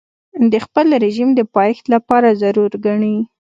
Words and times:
د 0.51 0.53
خپل 0.65 0.85
رژیم 1.03 1.29
د 1.35 1.41
پایښت 1.55 1.85
لپاره 1.93 2.27
ضرور 2.41 2.71
ګڼي. 2.85 3.17